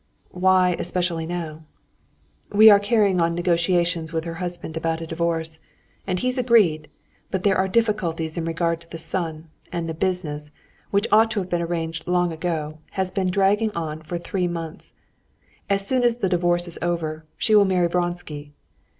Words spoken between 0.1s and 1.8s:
"Why especially now?"